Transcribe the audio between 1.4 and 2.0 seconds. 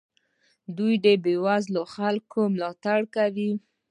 وزلو